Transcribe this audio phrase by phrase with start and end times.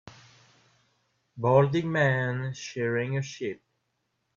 [1.37, 3.61] Balding man shearing a sheep.